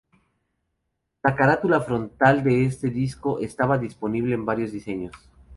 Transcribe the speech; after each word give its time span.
La 1.21 1.35
carátula 1.35 1.79
frontal 1.79 2.43
de 2.43 2.65
este 2.65 2.89
disco 2.89 3.37
estaba 3.37 3.77
disponible 3.77 4.33
en 4.33 4.45
varios 4.45 4.71
diseños. 4.71 5.13